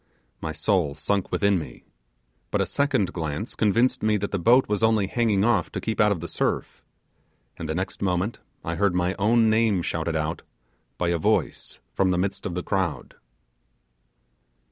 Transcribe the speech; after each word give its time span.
My 0.41 0.51
soul 0.51 0.95
sunk 0.95 1.31
within 1.31 1.59
me: 1.59 1.83
but 2.49 2.59
a 2.59 2.65
second 2.65 3.13
glance 3.13 3.53
convinced 3.53 4.01
me 4.01 4.17
that 4.17 4.31
the 4.31 4.39
boat 4.39 4.67
was 4.67 4.81
only 4.81 5.05
hanging 5.05 5.45
off 5.45 5.71
to 5.73 5.79
keep 5.79 6.01
out 6.01 6.11
of 6.11 6.21
the 6.21 6.27
surf; 6.27 6.83
and 7.55 7.69
the 7.69 7.75
next 7.75 8.01
moment 8.01 8.39
I 8.63 8.77
heard 8.77 8.95
my 8.95 9.13
own 9.19 9.51
name 9.51 9.83
shouted 9.83 10.15
out 10.15 10.41
by 10.97 11.09
a 11.09 11.19
voice 11.19 11.81
from 11.93 12.09
the 12.09 12.17
midst 12.17 12.47
of 12.47 12.55
the 12.55 12.63
crowd. 12.63 13.13